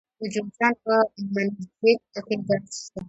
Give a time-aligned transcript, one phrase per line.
[0.19, 0.93] د جوزجان په
[1.33, 2.99] منګجیک کې ګاز شته.